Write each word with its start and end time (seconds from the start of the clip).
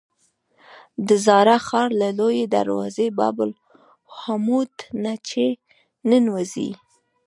د 1.07 1.09
زاړه 1.25 1.57
ښار 1.67 1.89
له 2.01 2.09
لویې 2.19 2.45
دروازې 2.55 3.07
باب 3.19 3.35
العمود 3.45 4.73
نه 5.03 5.13
چې 5.27 5.43
ننوځې. 6.09 6.69